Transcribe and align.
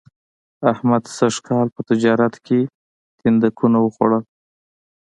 احمد 0.71 1.03
سږ 1.17 1.35
کال 1.47 1.67
په 1.75 1.81
تجارت 1.89 2.35
کې 2.45 2.59
تیندکونه 3.19 3.77
و 3.81 3.87
خوړل 3.95 4.23